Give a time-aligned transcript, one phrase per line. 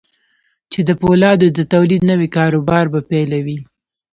[0.71, 3.57] چې د پولادو د توليد نوي کاروبار به پيلوي.